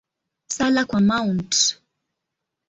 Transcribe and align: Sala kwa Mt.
Sala 0.55 0.85
kwa 0.85 0.99
Mt. 1.01 1.51